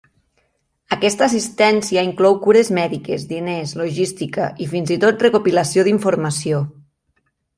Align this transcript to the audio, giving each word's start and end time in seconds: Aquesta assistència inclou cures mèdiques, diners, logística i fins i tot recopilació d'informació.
Aquesta 0.95 1.23
assistència 1.25 2.03
inclou 2.07 2.37
cures 2.45 2.71
mèdiques, 2.77 3.27
diners, 3.33 3.75
logística 3.83 4.49
i 4.65 4.69
fins 4.71 4.95
i 4.97 4.99
tot 5.03 5.27
recopilació 5.29 5.87
d'informació. 5.89 6.65